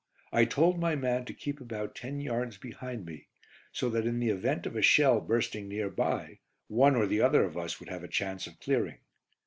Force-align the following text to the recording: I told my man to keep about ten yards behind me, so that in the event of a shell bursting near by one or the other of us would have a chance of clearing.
I 0.31 0.45
told 0.45 0.79
my 0.79 0.95
man 0.95 1.25
to 1.25 1.31
keep 1.35 1.61
about 1.61 1.93
ten 1.93 2.19
yards 2.19 2.57
behind 2.57 3.05
me, 3.05 3.27
so 3.71 3.87
that 3.91 4.07
in 4.07 4.19
the 4.19 4.29
event 4.29 4.65
of 4.65 4.75
a 4.75 4.81
shell 4.81 5.21
bursting 5.21 5.67
near 5.67 5.91
by 5.91 6.39
one 6.67 6.95
or 6.95 7.05
the 7.05 7.21
other 7.21 7.43
of 7.43 7.55
us 7.55 7.79
would 7.79 7.89
have 7.89 8.03
a 8.03 8.07
chance 8.07 8.47
of 8.47 8.59
clearing. 8.59 8.97